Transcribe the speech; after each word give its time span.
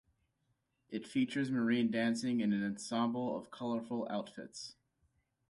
It 0.89 1.05
features 1.07 1.51
Marina 1.51 1.87
dancing 1.91 2.39
in 2.39 2.53
an 2.53 2.65
ensemble 2.65 3.37
of 3.37 3.51
colorful 3.51 4.07
outfits. 4.09 4.73